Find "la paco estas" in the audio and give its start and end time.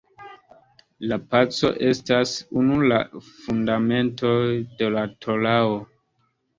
1.11-2.33